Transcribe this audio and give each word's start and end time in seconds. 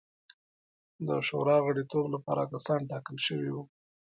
د 1.07 1.09
شورا 1.27 1.57
د 1.61 1.63
غړیتوب 1.65 2.05
لپاره 2.15 2.49
کسان 2.53 2.79
ټاکل 2.91 3.17
شوي 3.27 3.49
وو. 3.51 3.63